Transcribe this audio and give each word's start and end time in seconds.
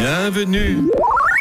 Bienvenue 0.00 0.78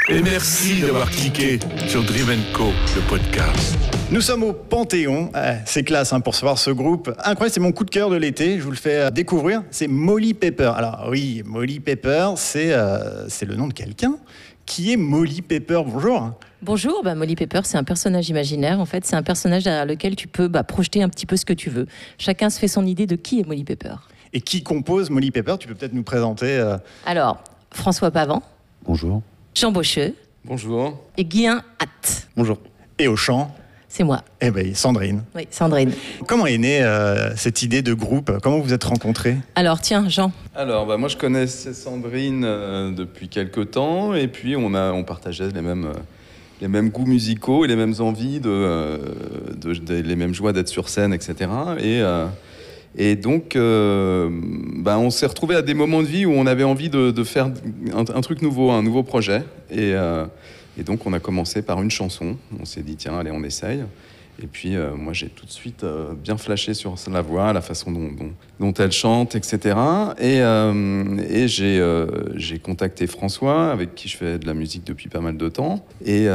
et 0.09 0.21
merci 0.21 0.81
d'avoir 0.81 1.09
cliqué 1.09 1.59
sur 1.87 2.03
Dream 2.03 2.39
Co, 2.53 2.65
le 2.95 3.01
podcast. 3.09 3.77
Nous 4.11 4.21
sommes 4.21 4.43
au 4.43 4.53
Panthéon. 4.53 5.29
Ah, 5.33 5.55
c'est 5.65 5.83
classe 5.83 6.13
hein, 6.13 6.19
pour 6.19 6.35
se 6.35 6.41
voir 6.41 6.57
ce 6.57 6.69
groupe. 6.71 7.09
Incroyable, 7.23 7.49
c'est 7.53 7.59
mon 7.59 7.71
coup 7.71 7.83
de 7.85 7.89
cœur 7.89 8.09
de 8.09 8.15
l'été. 8.15 8.57
Je 8.59 8.63
vous 8.63 8.71
le 8.71 8.77
fais 8.77 8.95
euh, 8.95 9.09
découvrir. 9.09 9.63
C'est 9.71 9.87
Molly 9.87 10.33
Pepper. 10.33 10.71
Alors 10.75 11.07
oui, 11.09 11.41
Molly 11.45 11.79
Pepper, 11.79 12.31
c'est 12.37 12.71
euh, 12.71 13.27
c'est 13.29 13.45
le 13.45 13.55
nom 13.55 13.67
de 13.67 13.73
quelqu'un. 13.73 14.17
Qui 14.65 14.93
est 14.93 14.97
Molly 14.97 15.41
Pepper 15.41 15.81
Bonjour. 15.85 16.31
Bonjour, 16.61 17.01
bah, 17.03 17.13
Molly 17.13 17.35
Pepper, 17.35 17.61
c'est 17.65 17.77
un 17.77 17.83
personnage 17.83 18.29
imaginaire. 18.29 18.79
En 18.79 18.85
fait, 18.85 19.05
c'est 19.05 19.15
un 19.15 19.23
personnage 19.23 19.63
derrière 19.65 19.85
lequel 19.85 20.15
tu 20.15 20.27
peux 20.27 20.47
bah, 20.47 20.63
projeter 20.63 21.03
un 21.03 21.09
petit 21.09 21.25
peu 21.25 21.35
ce 21.37 21.45
que 21.45 21.53
tu 21.53 21.69
veux. 21.69 21.87
Chacun 22.17 22.49
se 22.49 22.59
fait 22.59 22.67
son 22.67 22.85
idée 22.85 23.05
de 23.05 23.15
qui 23.15 23.39
est 23.41 23.45
Molly 23.47 23.63
Pepper. 23.63 23.95
Et 24.33 24.41
qui 24.41 24.63
compose 24.63 25.09
Molly 25.09 25.31
Pepper? 25.31 25.55
Tu 25.59 25.67
peux 25.67 25.75
peut-être 25.75 25.93
nous 25.93 26.03
présenter. 26.03 26.57
euh, 26.57 26.77
Alors, 27.05 27.43
François 27.75 28.09
Pavant, 28.09 28.41
Bonjour. 28.85 29.21
Jean 29.53 29.71
Bocheux 29.71 30.13
Bonjour. 30.45 30.97
et 31.17 31.25
Guillain 31.25 31.61
Hatt. 31.79 32.27
Bonjour. 32.37 32.57
Et 32.99 33.07
au 33.07 33.15
chant, 33.17 33.53
C'est 33.89 34.03
moi. 34.05 34.21
eh 34.41 34.49
ben, 34.51 34.73
Sandrine. 34.73 35.23
Oui, 35.35 35.47
Sandrine. 35.51 35.91
Comment 36.27 36.45
est 36.45 36.57
née 36.57 36.81
euh, 36.81 37.35
cette 37.35 37.61
idée 37.63 37.81
de 37.81 37.93
groupe? 37.93 38.31
Comment 38.41 38.59
vous 38.59 38.71
êtes 38.73 38.83
rencontrés? 38.85 39.35
Alors, 39.55 39.81
tiens, 39.81 40.07
Jean. 40.07 40.31
Alors, 40.55 40.85
bah, 40.85 40.95
moi, 40.97 41.09
je 41.09 41.17
connaissais 41.17 41.73
Sandrine 41.73 42.43
euh, 42.45 42.91
depuis 42.91 43.27
quelques 43.27 43.71
temps, 43.71 44.13
et 44.13 44.27
puis 44.29 44.55
on, 44.55 44.73
a, 44.73 44.91
on 44.93 45.03
partageait 45.03 45.49
les 45.49 45.61
mêmes, 45.61 45.85
euh, 45.85 45.93
les 46.61 46.67
mêmes 46.69 46.89
goûts 46.89 47.05
musicaux 47.05 47.65
et 47.65 47.67
les 47.67 47.75
mêmes 47.75 47.95
envies, 47.99 48.39
de, 48.39 48.49
euh, 48.49 48.97
de- 49.57 49.73
de- 49.73 49.95
les 50.01 50.15
mêmes 50.15 50.33
joies 50.33 50.53
d'être 50.53 50.69
sur 50.69 50.87
scène, 50.87 51.13
etc. 51.13 51.35
Et, 51.79 52.01
euh, 52.01 52.27
et 52.97 53.15
donc, 53.15 53.55
euh, 53.55 54.29
bah, 54.31 54.97
on 54.97 55.09
s'est 55.09 55.25
retrouvés 55.25 55.55
à 55.55 55.61
des 55.61 55.73
moments 55.73 56.01
de 56.01 56.07
vie 56.07 56.25
où 56.25 56.31
on 56.31 56.45
avait 56.45 56.63
envie 56.63 56.89
de, 56.89 57.23
faire 57.23 57.51
un, 57.93 57.99
un 57.99 58.21
truc 58.21 58.41
nouveau, 58.41 58.71
un 58.71 58.83
nouveau 58.83 59.03
projet. 59.03 59.43
Et, 59.69 59.93
euh, 59.93 60.25
et 60.77 60.83
donc, 60.83 61.05
on 61.05 61.13
a 61.13 61.19
commencé 61.19 61.61
par 61.61 61.81
une 61.81 61.91
chanson. 61.91 62.37
On 62.59 62.65
s'est 62.65 62.81
dit, 62.81 62.95
tiens, 62.95 63.17
allez, 63.17 63.31
on 63.31 63.43
essaye. 63.43 63.83
Et 64.43 64.47
puis, 64.47 64.75
euh, 64.75 64.91
moi, 64.95 65.13
j'ai 65.13 65.27
tout 65.27 65.45
de 65.45 65.51
suite 65.51 65.83
euh, 65.85 66.13
bien 66.13 66.37
flashé 66.37 66.73
sur 66.73 66.95
la 67.11 67.21
voix, 67.21 67.53
la 67.53 67.61
façon 67.61 67.91
dont, 68.59 68.73
elle 68.73 68.91
chante, 68.91 69.35
etc. 69.35 69.75
Et, 70.19 70.41
euh, 70.41 72.33
j'ai 72.35 72.59
contacté 72.59 73.07
François, 73.07 73.71
avec 73.71 73.95
qui 73.95 74.09
je 74.09 74.17
fais 74.17 74.37
de 74.37 74.45
la 74.45 74.53
musique 74.53 74.83
depuis 74.85 75.07
pas 75.07 75.21
mal 75.21 75.37
de 75.37 75.49
temps. 75.49 75.85
Et, 76.05 76.27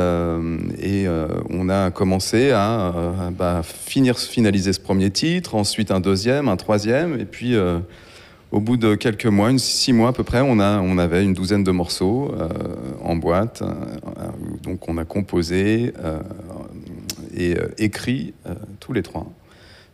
on 1.50 1.68
a 1.68 1.90
commencé 1.90 2.52
à, 2.52 3.30
bah, 3.36 3.62
finir, 3.62 4.18
finaliser 4.18 4.72
ce 4.72 4.80
premier 4.80 5.10
titre, 5.10 5.54
ensuite 5.54 5.90
un 5.90 6.00
deuxième, 6.00 6.48
un 6.48 6.56
troisième. 6.56 7.20
Et 7.20 7.26
puis, 7.26 7.54
au 8.50 8.60
bout 8.60 8.76
de 8.76 8.94
quelques 8.94 9.26
mois, 9.26 9.56
six 9.58 9.92
mois 9.92 10.10
à 10.10 10.12
peu 10.12 10.24
près, 10.24 10.40
on, 10.40 10.58
avait 10.58 11.22
une 11.24 11.34
douzaine 11.34 11.64
de 11.64 11.70
morceaux 11.70 12.32
en 13.02 13.16
boîte. 13.16 13.62
Donc, 14.62 14.88
on 14.88 14.96
a 14.96 15.04
composé 15.04 15.92
et 17.34 17.56
euh, 17.56 17.68
écrit 17.78 18.34
euh, 18.46 18.54
tous 18.78 18.92
les 18.92 19.02
trois. 19.02 19.30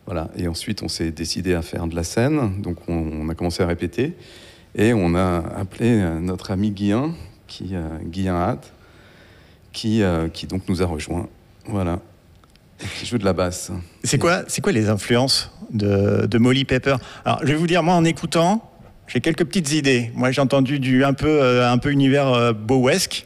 Voilà. 0.05 0.29
Et 0.37 0.47
ensuite, 0.47 0.83
on 0.83 0.87
s'est 0.87 1.11
décidé 1.11 1.53
à 1.53 1.61
faire 1.61 1.87
de 1.87 1.95
la 1.95 2.03
scène. 2.03 2.61
Donc, 2.61 2.77
on, 2.87 3.27
a 3.29 3.35
commencé 3.35 3.63
à 3.63 3.67
répéter. 3.67 4.13
Et 4.75 4.93
on 4.93 5.15
a 5.15 5.43
appelé 5.57 5.89
euh, 5.89 6.19
notre 6.19 6.51
ami 6.51 6.71
Guillain, 6.71 7.13
qui, 7.47 7.73
Guillain 8.03 8.41
Hatt, 8.41 8.73
qui, 9.71 10.01
qui 10.33 10.47
donc 10.47 10.63
nous 10.67 10.81
a 10.81 10.85
rejoints. 10.85 11.27
Voilà. 11.65 11.99
Qui 12.99 13.05
joue 13.05 13.17
de 13.17 13.25
la 13.25 13.33
basse. 13.33 13.71
C'est 14.03 14.17
quoi, 14.17 14.43
quoi 14.61 14.71
les 14.71 14.89
influences 14.89 15.51
de, 15.71 16.37
Molly 16.37 16.65
Pepper? 16.65 16.97
Alors, 17.25 17.39
je 17.41 17.47
vais 17.47 17.55
vous 17.55 17.67
dire, 17.67 17.83
moi, 17.83 17.95
en 17.95 18.03
écoutant, 18.03 18.69
j'ai 19.07 19.21
quelques 19.21 19.45
petites 19.45 19.71
idées. 19.71 20.11
Moi, 20.15 20.31
j'ai 20.31 20.41
entendu 20.41 20.79
du 20.79 21.03
un 21.05 21.13
peu, 21.13 21.63
un 21.63 21.77
peu 21.77 21.91
univers 21.91 22.27
euh, 22.33 22.53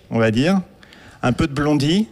on 0.09 0.19
va 0.19 0.31
dire, 0.31 0.61
un 1.23 1.33
peu 1.33 1.47
de 1.47 1.53
Blondie, 1.53 2.07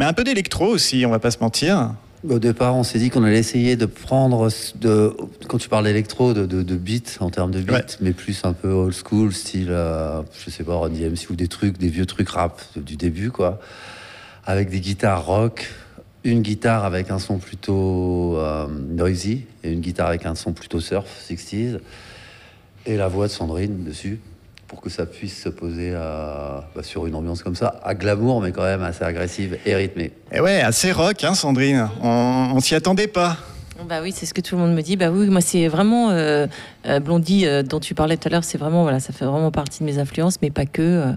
mais 0.00 0.06
un 0.06 0.14
peu 0.14 0.24
d'électro 0.24 0.64
aussi, 0.64 1.04
on 1.04 1.10
va 1.10 1.18
pas 1.18 1.30
se 1.30 1.40
mentir. 1.40 1.94
Au 2.26 2.38
départ, 2.38 2.74
on 2.74 2.82
s'est 2.84 2.98
dit 2.98 3.10
qu'on 3.10 3.22
allait 3.22 3.38
essayer 3.38 3.76
de 3.76 3.84
prendre, 3.84 4.48
de, 4.80 5.14
quand 5.46 5.58
tu 5.58 5.68
parles 5.68 5.84
d'électro, 5.84 6.32
de, 6.32 6.46
de, 6.46 6.62
de 6.62 6.76
beat 6.76 7.18
en 7.20 7.28
termes 7.28 7.50
de 7.50 7.58
beat, 7.60 7.70
Ouais. 7.70 7.84
mais 8.00 8.12
plus 8.12 8.40
un 8.44 8.54
peu 8.54 8.68
old 8.70 8.94
school, 8.94 9.30
style, 9.34 9.68
euh, 9.68 10.22
je 10.42 10.48
sais 10.50 10.64
pas, 10.64 10.74
Run 10.76 10.88
DMC 10.88 11.28
ou 11.30 11.34
des 11.36 11.48
trucs, 11.48 11.76
des 11.76 11.88
vieux 11.88 12.06
trucs 12.06 12.30
rap 12.30 12.62
du 12.76 12.96
début, 12.96 13.30
quoi. 13.30 13.60
Avec 14.46 14.70
des 14.70 14.80
guitares 14.80 15.26
rock, 15.26 15.68
une 16.24 16.40
guitare 16.40 16.86
avec 16.86 17.10
un 17.10 17.18
son 17.18 17.36
plutôt 17.36 18.38
euh, 18.38 18.66
noisy 18.68 19.44
et 19.64 19.70
une 19.70 19.80
guitare 19.80 20.08
avec 20.08 20.24
un 20.24 20.34
son 20.34 20.52
plutôt 20.54 20.80
surf, 20.80 21.06
60s, 21.28 21.78
et 22.86 22.96
la 22.96 23.08
voix 23.08 23.26
de 23.26 23.32
Sandrine 23.32 23.84
dessus 23.84 24.18
pour 24.70 24.80
que 24.80 24.88
ça 24.88 25.04
puisse 25.04 25.36
se 25.42 25.48
poser 25.48 25.92
à- 25.96 26.64
bah, 26.76 26.84
sur 26.84 27.04
une 27.08 27.16
ambiance 27.16 27.42
comme 27.42 27.56
ça, 27.56 27.80
à 27.82 27.92
glamour, 27.96 28.40
mais 28.40 28.52
quand 28.52 28.62
même 28.62 28.84
assez 28.84 29.02
agressive 29.02 29.58
et 29.66 29.74
rythmée. 29.74 30.12
Et 30.30 30.38
ouais, 30.40 30.60
assez 30.60 30.92
rock, 30.92 31.24
hein, 31.24 31.34
Sandrine. 31.34 31.88
On, 32.00 32.52
on 32.54 32.60
s'y 32.60 32.76
attendait 32.76 33.08
pas. 33.08 33.36
Bah 33.88 33.96
oui, 34.02 34.12
c'est 34.14 34.26
ce 34.26 34.34
que 34.34 34.40
tout 34.42 34.54
le 34.54 34.60
monde 34.60 34.74
me 34.74 34.82
dit. 34.82 34.96
Bah 34.96 35.10
oui, 35.10 35.26
moi 35.28 35.40
c'est 35.40 35.66
vraiment 35.66 36.10
euh, 36.10 36.46
euh, 36.86 37.00
Blondie 37.00 37.46
euh, 37.46 37.62
dont 37.64 37.80
tu 37.80 37.94
parlais 37.94 38.16
tout 38.18 38.28
à 38.28 38.30
l'heure. 38.30 38.44
C'est 38.44 38.58
vraiment 38.58 38.82
voilà, 38.82 39.00
ça 39.00 39.12
fait 39.12 39.24
vraiment 39.24 39.50
partie 39.50 39.80
de 39.80 39.84
mes 39.86 39.98
influences, 39.98 40.36
mais 40.40 40.50
pas 40.50 40.66
que. 40.66 40.82
euh, 40.82 41.12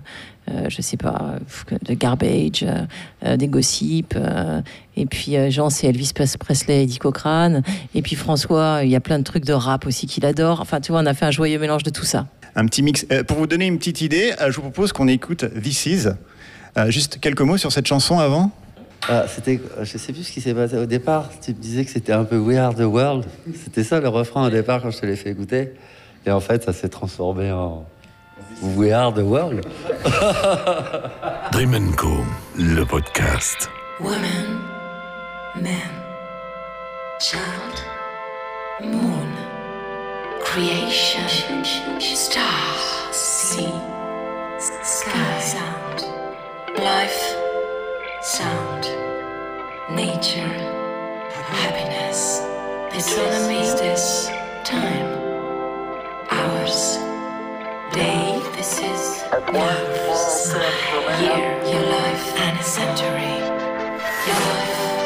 euh, 0.50 0.66
je 0.70 0.82
sais 0.82 0.98
pas, 0.98 1.36
euh, 1.72 1.78
de 1.86 1.94
Garbage, 1.94 2.64
euh, 2.64 2.86
euh, 3.26 3.38
des 3.38 3.48
Gossip, 3.48 4.14
euh, 4.18 4.62
et 4.98 5.06
puis 5.06 5.38
euh, 5.38 5.50
Jean 5.50 5.70
c'est 5.70 5.88
Elvis 5.88 6.12
Presley, 6.14 6.84
Eddie 6.84 6.98
Cochrane, 7.00 7.64
et 7.96 8.02
puis 8.02 8.16
François, 8.18 8.82
il 8.84 8.90
y 8.90 8.96
a 8.96 9.00
plein 9.00 9.20
de 9.20 9.24
trucs 9.24 9.46
de 9.46 9.54
rap 9.54 9.86
aussi 9.86 10.06
qu'il 10.08 10.26
adore. 10.26 10.60
Enfin, 10.60 10.82
tu 10.82 10.92
vois, 10.92 11.02
on 11.02 11.06
a 11.06 11.14
fait 11.14 11.26
un 11.26 11.32
joyeux 11.32 11.60
mélange 11.60 11.84
de 11.84 11.90
tout 11.92 12.04
ça. 12.04 12.26
Un 12.56 12.66
petit 12.66 12.84
mix. 12.84 13.06
Euh, 13.12 13.24
pour 13.24 13.38
vous 13.38 13.48
donner 13.48 13.66
une 13.66 13.78
petite 13.78 14.02
idée, 14.02 14.34
euh, 14.40 14.52
je 14.52 14.56
vous 14.56 14.62
propose 14.62 14.94
qu'on 14.94 15.08
écoute 15.08 15.46
This 15.62 15.86
Is. 15.86 16.08
Euh, 16.78 16.90
juste 16.90 17.20
quelques 17.20 17.42
mots 17.42 17.58
sur 17.58 17.72
cette 17.72 17.88
chanson 17.88 18.20
avant. 18.20 18.52
Ah, 19.10 19.26
c'était, 19.28 19.60
je 19.82 19.98
sais 19.98 20.14
plus 20.14 20.24
ce 20.24 20.32
qui 20.32 20.40
s'est 20.40 20.54
passé 20.54 20.78
au 20.78 20.86
départ. 20.86 21.30
Tu 21.42 21.52
me 21.52 21.58
disais 21.58 21.84
que 21.84 21.92
c'était 21.92 22.14
un 22.14 22.24
peu 22.24 22.38
We 22.38 22.58
Are 22.58 22.74
the 22.74 22.82
World. 22.82 23.26
C'était 23.64 23.84
ça 23.84 24.00
le 24.00 24.08
refrain 24.08 24.48
au 24.48 24.50
départ 24.50 24.82
quand 24.82 24.92
je 24.92 25.00
te 25.00 25.06
l'ai 25.06 25.16
fait 25.16 25.32
écouter. 25.32 25.74
Et 26.26 26.32
en 26.32 26.40
fait, 26.40 26.64
ça 26.64 26.74
s'est 26.74 26.90
transformé 26.90 27.52
en 27.52 27.86
We 28.62 28.92
Are 28.92 29.14
the 29.14 29.20
World. 29.20 29.66
Dream 31.52 31.96
Co, 31.96 32.24
le 32.58 32.84
podcast. 32.86 33.70
Woman, 34.00 34.60
man, 35.62 35.74
child, 37.20 37.42
moon, 38.82 39.43
creation, 40.54 41.64
stars, 42.00 43.16
sea, 43.16 43.74
sky, 44.60 45.40
sound, 45.42 46.04
life, 46.78 47.22
sound, 48.22 48.84
nature, 49.96 50.54
happiness, 51.58 52.42
astronomy, 52.94 53.66
this 53.82 54.28
time, 54.64 55.10
hours, 56.30 56.98
day, 57.92 58.40
this 58.56 58.78
is 58.78 59.24
hours, 59.34 60.54
year, 61.20 61.64
your 61.66 61.82
life, 61.90 62.40
and 62.42 62.60
a 62.60 62.64
century, 62.64 63.40
your 64.28 64.40
life. 64.40 65.03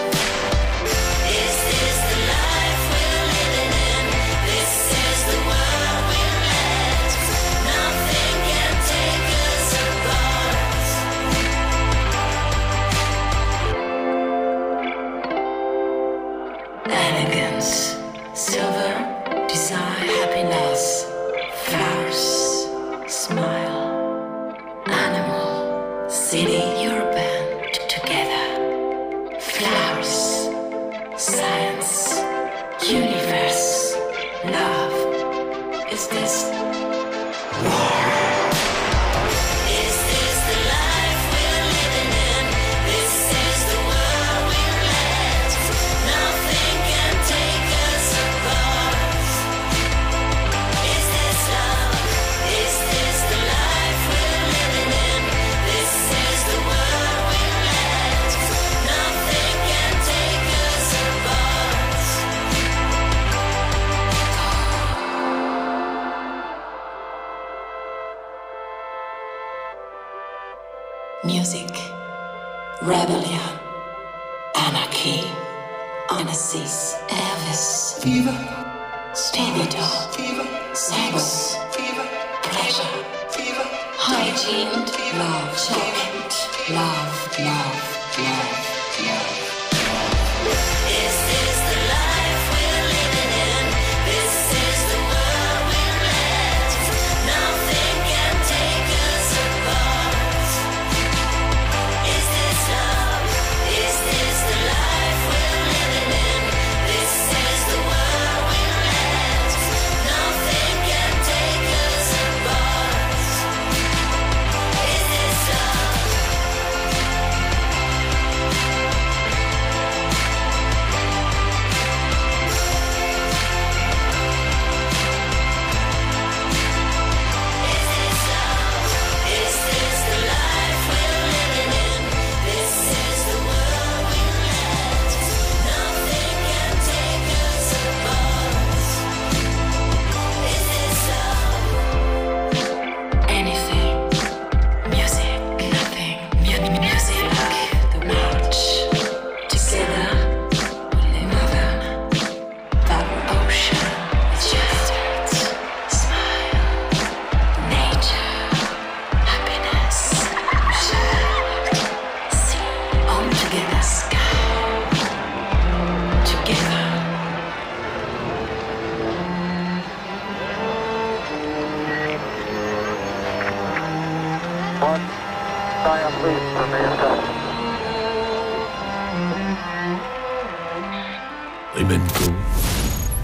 Smile, 23.28 24.56
animal, 24.88 26.10
city, 26.10 26.77
love, 85.58 86.70
love, 86.70 87.40
love, 87.40 88.20
love, 88.20 89.08
love. 89.08 89.47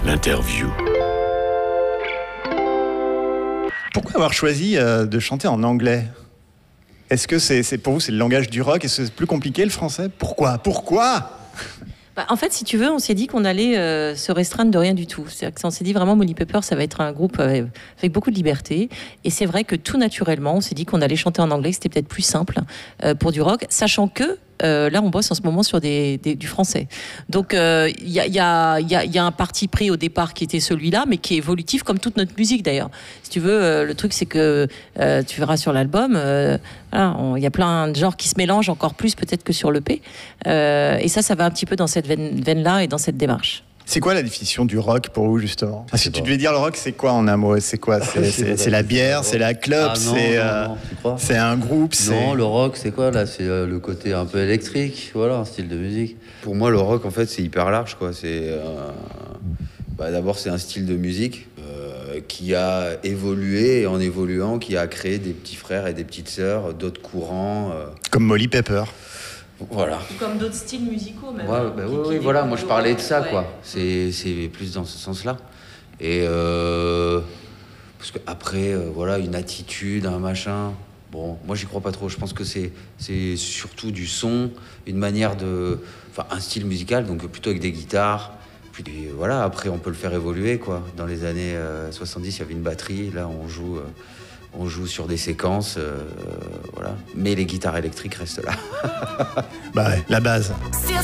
L'interview. 0.06 0.68
Pourquoi 3.94 4.16
avoir 4.16 4.34
choisi 4.34 4.78
euh, 4.78 5.06
de 5.06 5.18
chanter 5.18 5.48
en 5.48 5.64
anglais? 5.64 6.06
Est-ce 7.10 7.28
que 7.28 7.40
c'est 7.40 7.64
pour 7.80 7.94
vous 7.94 8.00
c'est 8.00 8.12
le 8.12 8.20
langage 8.20 8.52
du 8.52 8.62
rock 8.62 8.86
Est-ce 8.86 8.98
que 8.98 9.06
c'est 9.06 9.14
plus 9.14 9.26
compliqué 9.26 9.64
le 9.64 9.72
français? 9.72 10.08
Pourquoi? 10.08 10.60
Pourquoi? 10.60 11.32
Bah, 12.16 12.28
en 12.30 12.36
fait, 12.36 12.54
si 12.54 12.64
tu 12.64 12.78
veux, 12.78 12.92
on 12.92 13.00
s'est 13.00 13.16
dit 13.16 13.26
qu'on 13.26 13.44
allait 13.44 13.76
euh, 13.76 14.16
se 14.16 14.32
restreindre 14.32 14.70
de 14.70 14.78
rien 14.78 14.94
du 14.94 15.08
tout. 15.08 15.26
C'est-à-dire 15.28 15.60
qu'on 15.60 15.72
s'est 15.72 15.84
dit 15.84 15.94
vraiment, 15.94 16.16
Molly 16.16 16.36
Pepper, 16.36 16.60
ça 16.62 16.76
va 16.76 16.84
être 16.84 17.02
un 17.02 17.12
groupe 17.12 17.40
euh, 17.40 17.66
avec 17.98 18.12
beaucoup 18.12 18.30
de 18.30 18.36
liberté. 18.36 18.90
Et 19.24 19.32
c'est 19.32 19.48
vrai 19.48 19.64
que 19.64 19.76
tout 19.76 19.98
naturellement, 19.98 20.58
on 20.58 20.62
s'est 20.62 20.76
dit 20.76 20.86
qu'on 20.86 21.02
allait 21.02 21.16
chanter 21.16 21.42
en 21.42 21.50
anglais, 21.50 21.72
que 21.72 21.76
c'était 21.76 21.90
peut-être 21.90 22.08
plus 22.08 22.22
simple 22.22 22.60
euh, 23.04 23.16
pour 23.16 23.32
du 23.32 23.42
rock, 23.42 23.66
sachant 23.70 24.08
que 24.08 24.38
euh, 24.63 24.89
là, 24.89 25.01
on 25.01 25.10
bosse 25.10 25.31
en 25.31 25.36
ce 25.36 25.42
moment 25.42 25.63
sur 25.63 25.80
du 25.81 26.48
français. 26.48 26.88
Donc, 27.30 27.54
euh, 27.54 27.89
il 28.00 28.10
y, 28.10 28.19
a, 28.19 28.80
il 28.80 28.88
y, 28.89 29.18
a, 29.18 29.25
un 29.25 29.31
parti 29.31 29.68
pris 29.68 29.92
au 29.92 29.98
départ 29.98 30.33
qui 30.33 30.44
était 30.44 30.60
celui-là, 30.60 31.06
mais 31.07 31.18
qui 31.18 31.36
est 31.36 31.38
évolutif 31.38 31.83
comme 31.83 32.00
toute 32.00 32.18
notre 32.18 32.33
musique 32.38 32.63
d'ailleurs. 32.63 32.89
Si 33.24 33.30
tu 33.30 33.39
veux, 33.39 33.62
euh, 33.62 33.86
le 33.86 33.95
truc, 33.95 34.13
c'est 34.13 34.25
que 34.25 34.68
euh, 35.00 35.24
tu 35.24 35.39
verras 35.39 35.57
sur 35.57 35.74
l'album, 35.74 36.13
euh, 36.15 36.57
il 36.94 37.42
y 37.42 37.45
a 37.45 37.51
plein 37.51 37.88
de 37.88 37.95
genres 37.95 38.18
qui 38.18 38.30
se 38.30 38.36
mélangent 38.38 38.69
encore 38.69 38.94
plus 38.94 39.15
peut-être 39.15 39.44
que 39.44 39.54
sur 39.54 39.71
l'EP. 39.71 40.01
Euh, 40.48 40.98
et 41.00 41.07
ça, 41.07 41.21
ça 41.21 41.36
va 41.36 41.45
un 41.45 41.51
petit 41.51 41.65
peu 41.65 41.75
dans 41.75 41.88
cette 41.88 42.07
veine- 42.07 42.39
veine-là 42.42 42.83
et 42.83 42.88
dans 42.88 42.98
cette 42.98 43.18
démarche. 43.18 43.63
C'est 43.86 44.00
quoi 44.00 44.14
la 44.14 44.24
définition 44.24 44.66
du 44.66 44.78
rock 44.80 45.10
pour 45.10 45.28
vous 45.28 45.38
justement 45.40 45.86
Je 45.92 45.98
Si 45.98 46.12
tu 46.12 46.22
devais 46.22 46.38
dire 46.38 46.52
le 46.52 46.58
rock, 46.58 46.76
c'est 46.78 46.94
quoi 46.94 47.12
en 47.12 47.28
un 47.28 47.38
mot 47.38 47.60
C'est 47.60 47.78
quoi 47.78 48.00
C'est- 48.02 48.32
sais 48.32 48.58
C'est 48.58 48.70
la 48.70 48.82
bière, 48.82 49.24
c'est 49.24 49.38
la 49.38 49.54
club, 49.54 49.92
Ah 49.92 49.96
c'est 49.96 50.38
euh, 50.38 50.68
c'est 51.18 51.38
un 51.38 51.58
groupe, 51.58 51.94
c'est 51.94 52.12
Non, 52.12 52.34
le 52.34 52.44
rock, 52.46 52.78
c'est 52.78 52.92
quoi 52.92 53.12
là 53.12 53.26
C'est 53.26 53.44
euh, 53.44 53.68
le 53.68 53.80
côté 53.80 54.14
un 54.14 54.26
peu 54.26 54.40
électrique, 54.40 55.12
voilà, 55.14 55.36
un 55.36 55.46
style 55.46 55.68
de 55.68 55.76
musique. 55.76 56.18
Pour 56.42 56.56
moi, 56.56 56.70
le 56.72 56.80
rock, 56.80 57.06
en 57.06 57.12
fait, 57.12 57.26
c'est 57.28 57.42
hyper 57.44 57.70
large. 57.72 57.96
quoi. 57.96 58.14
C'est 58.14 58.42
euh, 58.50 58.62
bah, 59.98 60.12
D'abord, 60.12 60.40
c'est 60.40 60.50
un 60.50 60.58
style 60.58 60.86
de 60.86 60.96
musique 60.96 61.48
euh, 61.60 62.20
qui 62.28 62.56
a 62.56 62.98
évolué 63.04 63.82
et 63.82 63.88
en 63.88 64.00
évoluant, 64.00 64.60
qui 64.60 64.76
a 64.78 64.88
créé 64.88 65.20
des 65.20 65.32
petits 65.32 65.56
frères 65.56 65.88
et 65.88 65.94
des 65.94 66.04
petites 66.06 66.30
sœurs, 66.30 66.74
d'autres 66.74 67.02
courants. 67.02 67.72
euh, 67.76 67.86
comme 68.12 68.24
Molly 68.24 68.48
Pepper. 68.48 68.84
Voilà. 69.69 70.00
Comme 70.19 70.38
d'autres 70.38 70.56
styles 70.56 70.86
musicaux, 70.86 71.31
même. 71.31 71.48
Ouais, 71.48 71.60
bah 71.75 71.83
oui, 72.07 72.18
voilà, 72.18 72.44
moi 72.44 72.57
je 72.57 72.65
parlais 72.65 72.94
de 72.95 73.00
ça, 73.00 73.21
quoi. 73.21 73.45
C'est 73.63 74.12
c'est 74.12 74.50
plus 74.51 74.74
dans 74.74 74.86
ce 74.86 74.98
sens-là. 74.98 75.38
Et 76.00 76.25
euh, 76.27 77.21
parce 77.98 78.12
que 78.12 78.19
après, 78.27 78.74
euh, 78.74 78.89
voilà, 78.94 79.19
une 79.19 79.36
attitude, 79.36 80.06
un 80.06 80.19
machin. 80.19 80.74
Bon, 81.12 81.38
moi 81.45 81.56
j'y 81.56 81.65
crois 81.65 81.81
pas 81.81 81.92
trop. 81.92 82.10
Je 82.10 82.18
pense 82.18 82.33
que 82.33 82.44
c'est 82.44 82.71
c'est 82.98 83.36
surtout 83.36 83.92
du 83.92 84.07
son, 84.07 84.51
une 84.88 84.98
manière 84.98 85.36
de, 85.36 85.80
enfin 86.12 86.25
un 86.31 86.39
style 86.39 86.65
musical, 86.65 87.06
donc 87.06 87.25
plutôt 87.27 87.51
avec 87.51 87.62
des 87.62 87.71
guitares. 87.71 88.33
Puis 88.71 88.83
voilà, 89.15 89.44
après 89.44 89.69
on 89.69 89.77
peut 89.77 89.92
le 89.92 89.95
faire 89.95 90.13
évoluer, 90.13 90.57
quoi. 90.57 90.83
Dans 90.98 91.06
les 91.06 91.25
années 91.25 91.56
euh, 91.56 91.92
70, 91.92 92.36
il 92.36 92.39
y 92.39 92.42
avait 92.42 92.54
une 92.54 92.63
batterie. 92.63 93.12
Là, 93.12 93.27
on 93.27 93.48
joue. 93.48 93.80
On 94.58 94.68
joue 94.68 94.88
sur 94.88 95.08
des 95.08 95.18
séquences, 95.18 95.76
euh, 95.78 96.04
voilà. 96.74 96.96
Mais 97.16 97.36
les 97.36 97.46
guitares 97.46 97.77
électriques 97.77 98.16
restent 98.16 98.44
là. 98.44 98.54
Bah 99.74 99.89
ouais, 99.89 100.04
la 100.08 100.20
base. 100.20 100.54
Still 100.72 101.00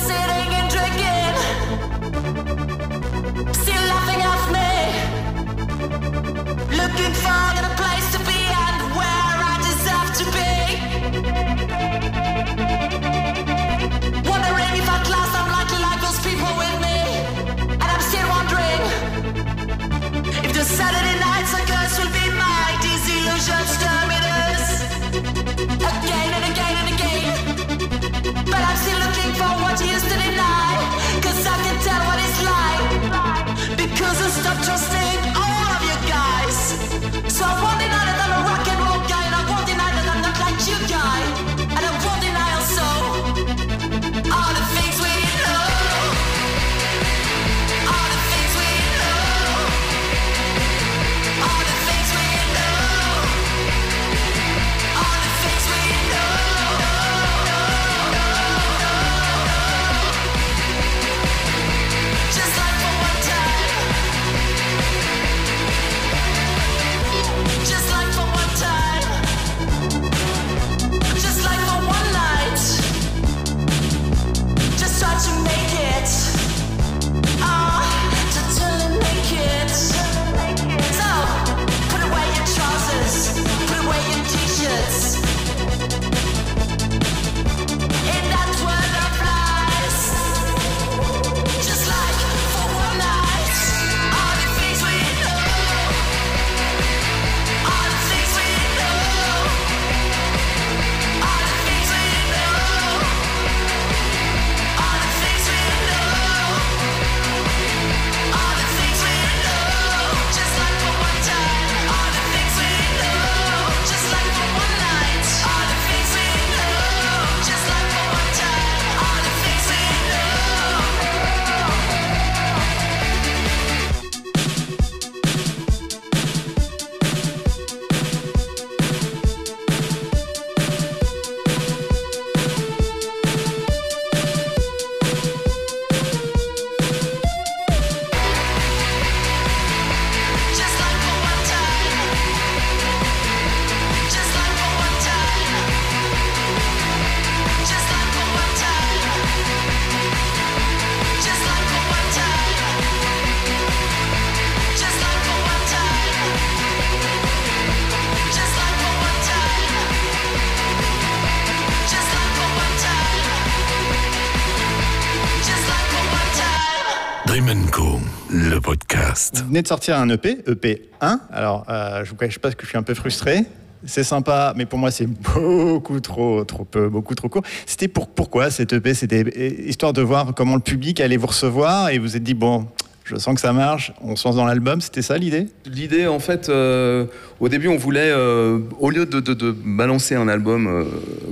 Vous 169.42 169.48
venez 169.48 169.62
de 169.62 169.68
sortir 169.68 169.98
un 169.98 170.10
EP, 170.10 170.36
EP1. 170.48 171.20
Alors, 171.32 171.66
euh, 171.70 172.04
je 172.04 172.10
vous 172.10 172.16
cache 172.16 172.40
pas 172.40 172.52
que 172.52 172.64
je 172.64 172.68
suis 172.70 172.78
un 172.78 172.84
peu 172.84 172.94
frustré. 172.94 173.46
C'est 173.86 174.04
sympa, 174.04 174.54
mais 174.58 174.66
pour 174.66 174.78
moi, 174.78 174.92
c'est 174.92 175.08
beaucoup 175.08 176.00
trop, 176.02 176.44
trop 176.44 176.66
peu, 176.66 176.90
beaucoup 176.90 177.16
trop 177.16 177.30
court. 177.30 177.44
C'était 177.66 177.88
pour, 177.88 178.08
pourquoi 178.10 178.52
cet 178.52 178.74
EP 178.74 178.94
C'était 178.94 179.24
histoire 179.68 179.94
de 179.94 180.02
voir 180.02 180.34
comment 180.36 180.56
le 180.56 180.62
public 180.62 181.00
allait 181.00 181.16
vous 181.18 181.28
recevoir 181.28 181.90
et 181.90 181.98
vous 181.98 182.18
êtes 182.18 182.24
dit, 182.24 182.34
bon, 182.34 182.66
je 183.06 183.16
sens 183.16 183.34
que 183.36 183.40
ça 183.42 183.54
marche, 183.54 183.94
on 184.02 184.18
se 184.18 184.28
lance 184.28 184.36
dans 184.36 184.46
l'album. 184.46 184.82
C'était 184.82 185.02
ça 185.02 185.18
l'idée? 185.18 185.48
L'idée, 185.66 186.08
en 186.08 186.20
fait, 186.20 186.50
euh, 186.50 187.06
au 187.40 187.48
début, 187.48 187.70
on 187.70 187.78
voulait, 187.78 188.12
euh, 188.12 188.60
au 188.82 188.90
lieu 188.90 189.06
de, 189.06 189.22
de- 189.22 189.34
de 189.34 189.52
balancer 189.52 190.14
un 190.16 190.28
album 190.28 190.68
euh, 190.68 190.84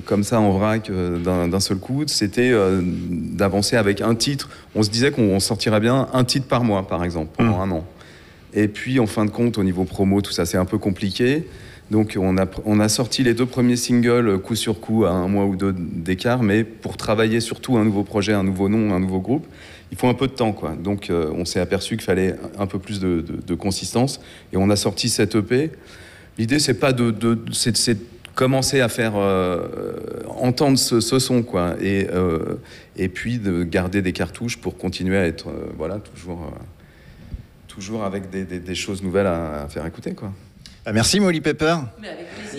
comme 0.06 0.24
ça 0.24 0.40
en 0.40 0.52
vrac 0.58 0.90
euh, 0.90 1.20
d'un 1.48 1.60
seul 1.60 1.78
coup, 1.80 2.04
c'était 2.08 2.50
euh, 2.52 2.80
d'avancer 2.82 3.76
avec 3.76 4.00
un 4.00 4.16
titre. 4.16 4.48
On 4.74 4.84
se 4.84 4.90
disait 4.90 5.12
qu'on 5.12 5.40
sortirait 5.42 5.82
bien 5.82 6.08
un 6.14 6.24
titre 6.24 6.48
par 6.48 6.64
mois, 6.64 6.88
par 6.88 7.04
exemple, 7.04 7.32
pendant 7.36 7.60
un 7.60 7.70
an. 7.72 7.86
Et 8.54 8.68
puis, 8.68 9.00
en 9.00 9.08
fin 9.08 9.26
de 9.26 9.30
compte, 9.32 9.58
au 9.58 9.64
niveau 9.64 9.84
promo, 9.84 10.22
tout 10.22 10.32
ça, 10.32 10.46
c'est 10.46 10.58
un 10.58 10.66
peu 10.66 10.78
compliqué. 10.78 11.46
Donc, 11.92 12.18
on 12.20 12.38
a, 12.80 12.90
sorti 12.90 13.24
les 13.24 13.34
deux 13.34 13.46
premiers 13.46 13.78
singles 13.78 14.40
coup 14.40 14.56
sur 14.56 14.82
coup 14.82 15.06
à 15.06 15.12
un 15.12 15.28
mois 15.30 15.46
ou 15.46 15.56
deux 15.56 15.74
d'écart, 15.74 16.44
mais 16.44 16.64
pour 16.66 16.98
travailler 16.98 17.40
surtout 17.40 17.78
un 17.78 17.86
nouveau 17.86 18.04
projet, 18.04 18.34
un 18.34 18.44
nouveau 18.44 18.68
nom, 18.68 18.94
un 18.94 19.00
nouveau 19.00 19.20
groupe, 19.20 19.46
il 19.92 19.98
faut 19.98 20.08
un 20.08 20.14
peu 20.14 20.28
de 20.28 20.34
temps, 20.34 20.52
quoi. 20.52 20.76
Donc, 20.76 21.10
euh, 21.10 21.32
on 21.34 21.46
s'est 21.46 21.62
aperçu 21.62 21.96
qu'il 21.96 22.04
fallait 22.04 22.36
un 22.60 22.68
peu 22.68 22.78
plus 22.78 23.00
de, 23.00 23.24
de- 23.46 23.56
consistance, 23.56 24.20
et 24.52 24.58
on 24.58 24.70
a 24.70 24.76
sorti 24.76 25.08
cette 25.08 25.36
EP. 25.36 25.72
L'idée, 26.38 26.60
c'est 26.60 26.74
pas 26.74 26.92
de, 26.92 27.10
de- 27.10 27.40
c'est, 27.54 27.98
commencer 28.36 28.82
à 28.82 28.90
faire 28.90 29.14
euh, 29.16 29.68
entendre 30.28 30.78
ce, 30.78 31.00
son, 31.00 31.42
quoi, 31.42 31.76
et, 31.82 32.08
euh, 32.12 32.56
et 32.98 33.08
puis 33.08 33.40
de 33.40 33.64
garder 33.64 34.02
des 34.02 34.12
cartouches 34.12 34.58
pour 34.58 34.78
continuer 34.78 35.18
à 35.18 35.26
être, 35.26 35.48
voilà, 35.78 36.00
toujours, 36.00 36.52
toujours 37.78 38.04
avec 38.04 38.30
des, 38.32 38.44
des- 38.44 38.60
des 38.60 38.76
choses 38.76 39.04
nouvelles 39.04 39.28
à, 39.28 39.64
à 39.64 39.68
faire 39.68 39.86
écouter, 39.86 40.14
quoi. 40.14 40.32
Bah, 40.84 40.94
Merci 40.94 41.20
Molly 41.20 41.42
Pepper. 41.42 41.76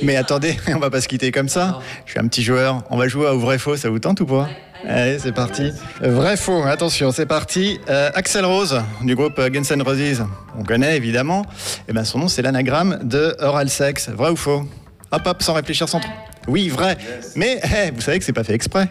Mais 0.03 0.15
attendez, 0.17 0.57
on 0.69 0.79
va 0.79 0.91
pas 0.91 1.01
se 1.01 1.09
quitter 1.09 1.33
comme 1.33 1.49
ça. 1.49 1.81
Je 2.07 2.13
suis 2.13 2.21
un 2.21 2.29
petit 2.29 2.43
joueur. 2.45 2.85
On 2.91 2.97
va 2.97 3.09
jouer 3.09 3.27
au 3.29 3.39
vrai 3.39 3.59
faux, 3.59 3.77
ça 3.77 3.89
vous 3.91 3.99
tente 3.99 4.21
ou 4.21 4.27
pas 4.27 4.49
Allez, 4.87 5.19
c'est 5.19 5.33
parti. 5.33 5.73
Euh, 6.05 6.13
Vrai 6.13 6.37
faux, 6.37 6.63
attention, 6.63 7.11
c'est 7.11 7.27
parti. 7.27 7.81
Euh, 7.89 8.11
Axel 8.15 8.45
Rose 8.45 8.81
du 9.03 9.17
groupe 9.17 9.37
euh, 9.41 9.49
Guns 9.49 9.65
N' 9.75 9.83
Roses, 9.83 10.25
on 10.57 10.63
connaît 10.63 10.97
évidemment. 10.97 11.45
Et 11.89 11.93
ben 11.93 12.05
son 12.05 12.21
nom 12.21 12.29
c'est 12.29 12.43
l'anagramme 12.43 13.01
de 13.03 13.35
oral 13.41 13.69
sex. 13.71 14.09
Vrai 14.09 14.31
ou 14.31 14.37
faux? 14.37 14.63
Hop 15.11 15.23
hop, 15.27 15.43
sans 15.43 15.55
réfléchir, 15.55 15.89
sans. 15.89 16.01
Oui, 16.47 16.69
vrai. 16.69 16.97
Mais 17.35 17.61
eh, 17.87 17.91
vous 17.91 18.01
savez 18.01 18.21
que 18.21 18.25
c'est 18.25 18.33
pas 18.33 18.45
fait 18.45 18.55
exprès. 18.55 18.89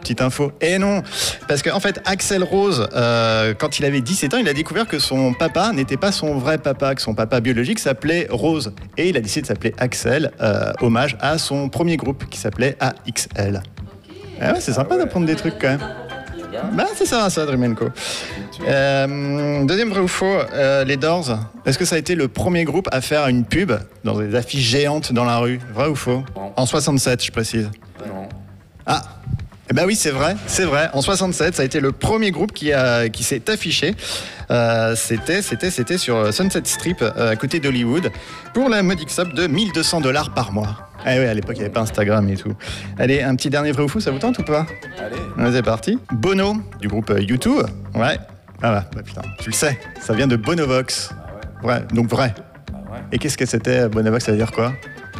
Petite 0.00 0.22
info. 0.22 0.52
Et 0.60 0.78
non, 0.78 1.02
parce 1.48 1.62
qu'en 1.62 1.80
fait, 1.80 2.00
Axel 2.04 2.42
Rose, 2.42 2.88
euh, 2.94 3.54
quand 3.58 3.78
il 3.78 3.84
avait 3.84 4.00
17 4.00 4.34
ans, 4.34 4.38
il 4.38 4.48
a 4.48 4.54
découvert 4.54 4.86
que 4.86 4.98
son 4.98 5.34
papa 5.34 5.72
n'était 5.72 5.96
pas 5.96 6.12
son 6.12 6.38
vrai 6.38 6.58
papa, 6.58 6.94
que 6.94 7.02
son 7.02 7.14
papa 7.14 7.40
biologique 7.40 7.78
s'appelait 7.78 8.26
Rose. 8.30 8.72
Et 8.96 9.08
il 9.08 9.16
a 9.16 9.20
décidé 9.20 9.42
de 9.42 9.46
s'appeler 9.46 9.74
Axel, 9.78 10.32
euh, 10.40 10.72
hommage 10.80 11.16
à 11.20 11.38
son 11.38 11.68
premier 11.68 11.96
groupe 11.96 12.28
qui 12.30 12.38
s'appelait 12.38 12.76
AXL. 12.80 13.62
Ah 14.40 14.52
ouais, 14.52 14.60
c'est 14.60 14.72
sympa 14.72 14.96
d'apprendre 14.96 15.26
des 15.26 15.36
trucs 15.36 15.58
quand 15.58 15.68
même. 15.68 15.80
Bah, 16.72 16.86
c'est 16.94 17.06
ça, 17.06 17.30
ça, 17.30 17.46
Dreamenco. 17.46 17.86
Euh, 18.66 19.64
deuxième 19.64 19.90
vrai 19.90 20.00
ou 20.00 20.08
faux, 20.08 20.26
euh, 20.26 20.84
les 20.84 20.96
Doors. 20.96 21.38
Est-ce 21.64 21.78
que 21.78 21.84
ça 21.84 21.96
a 21.96 21.98
été 21.98 22.14
le 22.14 22.28
premier 22.28 22.64
groupe 22.64 22.88
à 22.92 23.00
faire 23.00 23.26
une 23.28 23.44
pub 23.44 23.72
dans 24.04 24.18
des 24.18 24.34
affiches 24.34 24.68
géantes 24.68 25.12
dans 25.12 25.24
la 25.24 25.38
rue? 25.38 25.60
Vrai 25.72 25.88
ou 25.88 25.94
faux? 25.94 26.24
Non. 26.36 26.52
En 26.56 26.66
67, 26.66 27.24
je 27.24 27.30
précise. 27.30 27.70
Non. 28.06 28.28
Ah 28.86 29.02
eh 29.70 29.72
ben 29.72 29.84
oui, 29.86 29.94
c'est 29.94 30.10
vrai, 30.10 30.34
c'est 30.48 30.64
vrai. 30.64 30.90
En 30.94 31.00
67, 31.00 31.54
ça 31.54 31.62
a 31.62 31.64
été 31.64 31.78
le 31.78 31.92
premier 31.92 32.32
groupe 32.32 32.52
qui, 32.52 32.72
a, 32.72 33.08
qui 33.08 33.22
s'est 33.22 33.48
affiché. 33.48 33.94
Euh, 34.50 34.96
c'était, 34.96 35.42
c'était, 35.42 35.70
c'était 35.70 35.96
sur 35.96 36.34
Sunset 36.34 36.62
Strip, 36.64 37.02
euh, 37.02 37.30
à 37.30 37.36
côté 37.36 37.60
d'Hollywood, 37.60 38.10
pour 38.52 38.68
la 38.68 38.82
modique 38.82 39.10
somme 39.10 39.32
de 39.32 39.46
1200 39.46 40.00
dollars 40.00 40.34
par 40.34 40.50
mois. 40.52 40.88
Ah 41.06 41.12
oui, 41.16 41.24
à 41.24 41.34
l'époque, 41.34 41.54
il 41.54 41.60
n'y 41.60 41.64
avait 41.66 41.72
pas 41.72 41.82
Instagram 41.82 42.28
et 42.28 42.36
tout. 42.36 42.52
Allez, 42.98 43.22
un 43.22 43.36
petit 43.36 43.48
dernier 43.48 43.70
vrai 43.70 43.84
ou 43.84 43.88
fou, 43.88 44.00
ça 44.00 44.10
vous 44.10 44.18
tente 44.18 44.40
ou 44.40 44.42
pas? 44.42 44.66
Allez. 44.98 45.16
Ouais, 45.44 45.52
C'est 45.52 45.62
parti. 45.62 45.98
Bono, 46.10 46.56
du 46.80 46.88
groupe 46.88 47.10
euh, 47.10 47.20
U2. 47.20 47.48
Ouais. 47.94 48.18
Ah 48.62 48.72
bah, 48.72 48.84
bah, 48.94 49.02
putain, 49.04 49.22
tu 49.38 49.50
le 49.50 49.54
sais, 49.54 49.78
ça 50.00 50.14
vient 50.14 50.26
de 50.26 50.34
Bonovox. 50.36 51.10
Ouais, 51.62 51.80
donc 51.92 52.08
vrai. 52.08 52.34
Ah 52.72 52.92
ouais. 52.92 52.98
Et 53.12 53.18
qu'est-ce 53.18 53.38
que 53.38 53.46
c'était 53.46 53.88
Bonovox, 53.88 54.24
ça 54.24 54.32
veut 54.32 54.36
dire 54.36 54.50
quoi? 54.50 54.72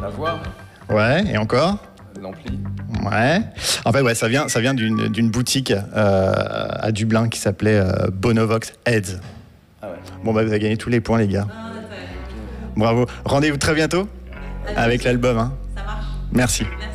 La 0.02 0.08
voix, 0.08 0.40
Ouais, 0.90 1.22
et 1.32 1.38
encore? 1.38 1.78
L'ampli. 2.20 2.58
Ouais. 3.04 3.40
En 3.84 3.92
fait, 3.92 4.00
ouais, 4.00 4.14
ça 4.14 4.28
vient, 4.28 4.48
ça 4.48 4.60
vient 4.60 4.74
d'une 4.74 5.08
d'une 5.08 5.30
boutique 5.30 5.72
euh, 5.72 6.32
à 6.34 6.92
Dublin 6.92 7.28
qui 7.28 7.38
s'appelait 7.38 7.78
euh, 7.78 8.08
Bonovox 8.12 8.72
Heads. 8.86 9.20
Ah 9.82 9.88
ouais. 9.88 9.96
Bon, 10.24 10.32
bah, 10.32 10.42
vous 10.42 10.50
avez 10.50 10.58
gagné 10.58 10.76
tous 10.76 10.90
les 10.90 11.00
points, 11.00 11.18
les 11.18 11.28
gars. 11.28 11.46
Bravo. 12.76 13.06
Rendez-vous 13.24 13.58
très 13.58 13.74
bientôt 13.74 14.08
avec 14.76 15.04
l'album. 15.04 15.38
Hein. 15.38 15.52
Ça 15.76 15.84
marche. 15.84 16.04
Merci. 16.32 16.64
Merci 16.78 16.89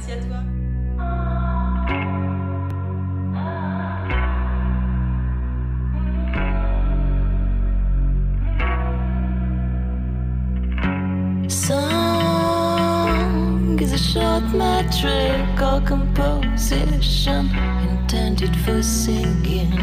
metric 14.95 15.61
or 15.61 15.81
composition 15.81 17.49
intended 17.89 18.55
for 18.57 18.81
singing. 18.81 19.73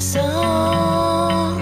Song 0.00 1.60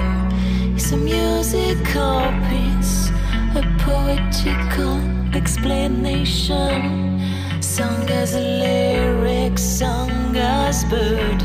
is 0.74 0.92
a 0.92 0.96
musical 0.96 2.22
piece, 2.48 3.10
a 3.54 3.62
poetical 3.80 5.00
explanation. 5.36 7.20
Song 7.60 8.08
as 8.10 8.34
a 8.34 8.40
lyric, 8.40 9.58
song 9.58 10.36
as 10.36 10.84
bird, 10.84 11.42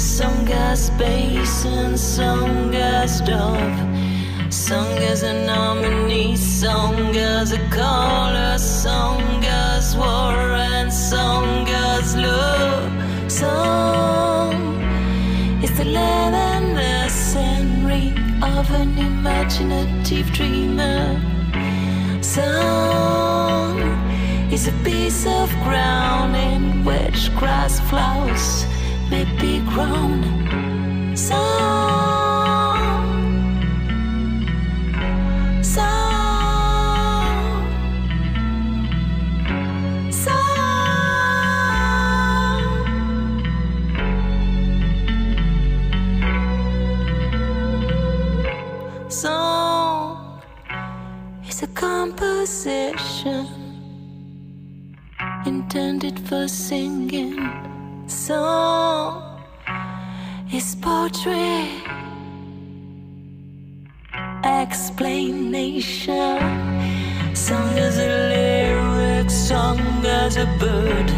song 0.00 0.48
as 0.48 0.90
bass, 0.90 1.66
and 1.66 1.98
song 1.98 2.74
as 2.74 3.20
dove. 3.20 3.99
Song 4.60 4.98
as 4.98 5.22
a 5.22 5.32
nominee, 5.32 6.36
song 6.36 7.16
as 7.16 7.52
a 7.52 7.58
caller, 7.70 8.58
song 8.58 9.42
as 9.42 9.96
war 9.96 10.34
and 10.52 10.92
song 10.92 11.66
as 11.66 12.14
love. 12.14 13.32
Song 13.32 14.52
is 15.64 15.76
the 15.78 15.86
land 15.86 16.34
and 16.36 16.76
the 16.76 17.08
scenery 17.08 18.12
of 18.42 18.70
an 18.72 18.98
imaginative 18.98 20.30
dreamer. 20.30 21.18
Song 22.22 23.80
is 24.52 24.68
a 24.68 24.72
piece 24.84 25.24
of 25.26 25.50
ground 25.64 26.36
in 26.36 26.84
which 26.84 27.34
grass 27.38 27.80
flowers 27.88 28.66
may 29.10 29.24
be 29.40 29.60
grown. 29.72 31.16
Song. 31.16 32.19
Intended 55.72 56.18
for 56.28 56.48
singing. 56.48 57.38
Song. 58.08 59.40
Is 60.52 60.74
poetry. 60.74 61.84
Explanation. 64.42 66.40
Song 67.36 67.78
as 67.78 67.98
a 67.98 68.08
lyric, 68.32 69.30
song 69.30 69.78
as 70.04 70.36
a 70.36 70.46
bird, 70.58 71.08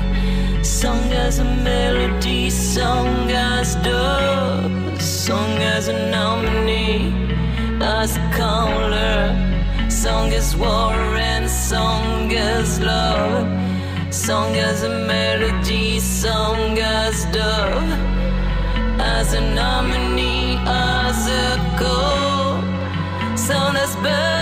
song 0.63 1.01
as 1.13 1.39
a 1.39 1.45
melody, 1.45 2.51
song 2.51 3.31
as 3.31 3.75
dove, 3.77 5.01
song 5.01 5.51
as 5.77 5.89
a 5.89 6.11
nominee, 6.11 7.15
as 7.81 8.19
a 8.19 8.31
caller, 8.37 9.35
song 9.89 10.31
as 10.35 10.55
war 10.55 10.93
and 11.33 11.49
song 11.49 12.31
as 12.33 12.79
love, 12.81 13.72
song 14.27 14.55
as 14.55 14.85
a 14.85 14.89
melody, 14.89 15.99
song 15.99 16.79
as 16.79 17.25
dove 17.33 17.93
as 19.01 19.33
a 19.35 19.41
nominee, 19.41 20.57
as 20.65 21.27
a 21.27 21.57
goal. 21.77 22.63
Song 23.37 23.75
as 23.75 23.97
bird 23.97 24.42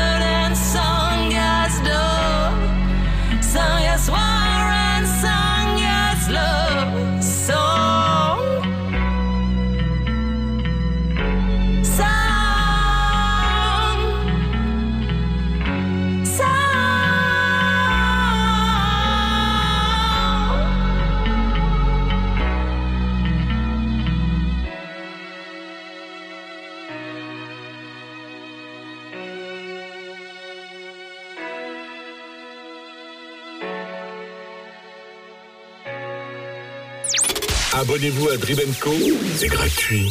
Abonnez-vous 37.80 38.28
à 38.28 38.36
Drivenco, 38.36 38.92
c'est 39.36 39.48
gratuit. 39.48 40.10